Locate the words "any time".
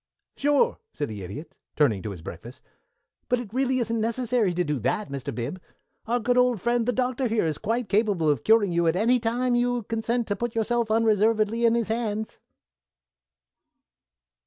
8.95-9.53